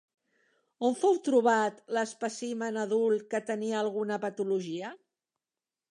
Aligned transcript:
On 0.87 0.95
fou 1.01 1.19
trobat 1.27 1.83
l'espècimen 1.97 2.81
adult 2.87 3.27
que 3.35 3.45
tenia 3.53 3.79
alguna 3.85 4.19
patologia? 4.25 4.95